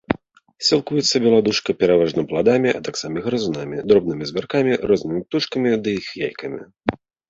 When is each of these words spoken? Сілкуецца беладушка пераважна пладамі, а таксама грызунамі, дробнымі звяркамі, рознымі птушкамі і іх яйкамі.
Сілкуецца 0.69 1.21
беладушка 1.25 1.69
пераважна 1.83 2.21
пладамі, 2.33 2.69
а 2.79 2.83
таксама 2.89 3.17
грызунамі, 3.29 3.87
дробнымі 3.93 4.23
звяркамі, 4.33 4.83
рознымі 4.89 5.19
птушкамі 5.31 5.69
і 5.81 5.97
іх 5.99 6.05
яйкамі. 6.27 6.59